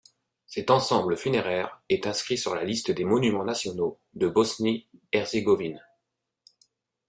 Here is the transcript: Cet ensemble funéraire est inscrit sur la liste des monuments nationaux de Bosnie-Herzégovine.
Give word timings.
Cet 0.47 0.71
ensemble 0.71 1.15
funéraire 1.15 1.79
est 1.89 2.07
inscrit 2.07 2.35
sur 2.35 2.55
la 2.55 2.63
liste 2.63 2.89
des 2.89 3.03
monuments 3.05 3.43
nationaux 3.45 3.99
de 4.15 4.27
Bosnie-Herzégovine. 4.27 5.79